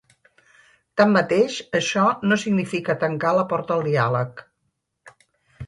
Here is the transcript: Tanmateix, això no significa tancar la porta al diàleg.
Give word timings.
Tanmateix, 1.01 1.57
això 1.81 2.07
no 2.31 2.39
significa 2.45 2.97
tancar 3.05 3.37
la 3.41 3.47
porta 3.55 3.79
al 3.79 3.87
diàleg. 3.91 4.45